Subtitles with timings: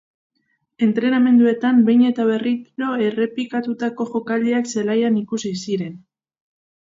[0.85, 5.95] Entrenamenduetan behin eta berriro errepikatutako jokaldiak zelaian ikusi ziren.